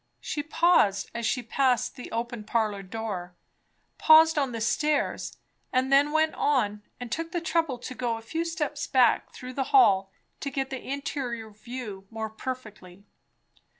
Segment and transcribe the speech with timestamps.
[0.19, 3.35] She paused as she passed the open parlour door,
[3.99, 5.37] paused on the stairs,
[5.71, 9.53] and then went on and took the trouble to go a few steps back through
[9.53, 13.05] the hall to get the interior view more perfectly.